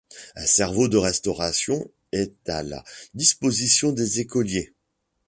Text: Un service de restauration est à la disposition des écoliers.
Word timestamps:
Un 0.35 0.47
service 0.47 0.89
de 0.89 0.97
restauration 0.97 1.87
est 2.11 2.33
à 2.49 2.63
la 2.63 2.83
disposition 3.13 3.91
des 3.91 4.19
écoliers. 4.19 4.73